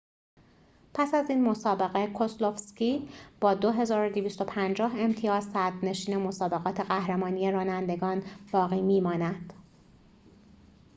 پس 0.93 1.13
از 1.13 1.29
این 1.29 1.43
مسابقه 1.43 2.13
کسلوفسکی 2.19 3.09
با 3.41 3.53
۲۲۵۰ 3.55 4.81
امتیاز 4.95 5.43
صدرنشین 5.43 6.17
مسابقات 6.17 6.79
قهرمانی 6.79 7.51
رانندگان 7.51 8.23
باقی 8.51 8.81
می‌ماند 8.81 9.53